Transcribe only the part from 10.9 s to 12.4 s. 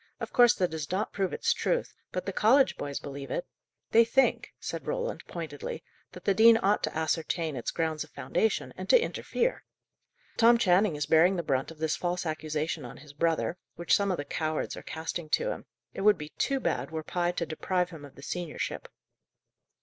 is bearing the brunt of this false